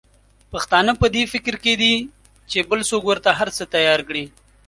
[0.51, 1.95] پښتانه په دي فکر کې دي
[2.49, 4.25] چې بل څوک ورته هرڅه تیار کړي.